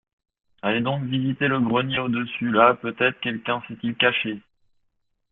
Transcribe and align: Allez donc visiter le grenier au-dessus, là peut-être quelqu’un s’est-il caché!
Allez 0.63 0.81
donc 0.81 1.03
visiter 1.03 1.47
le 1.47 1.59
grenier 1.59 1.99
au-dessus, 1.99 2.49
là 2.49 2.73
peut-être 2.73 3.19
quelqu’un 3.19 3.61
s’est-il 3.67 3.93
caché! 3.93 4.41